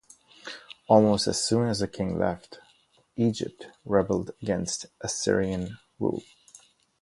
[0.87, 2.57] Almost as soon as the king left,
[3.17, 6.23] Egypt rebelled against Assyrian rule.